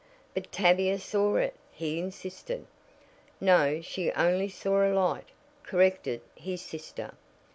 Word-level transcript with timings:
"But 0.33 0.51
Tavia 0.51 0.97
saw 0.97 1.35
it," 1.35 1.53
he 1.71 1.99
insisted. 1.99 2.65
"No, 3.39 3.81
she 3.81 4.11
only 4.13 4.49
saw 4.49 4.83
a 4.83 4.89
light," 4.91 5.27
corrected 5.61 6.21
his 6.33 6.63
sister. 6.63 7.11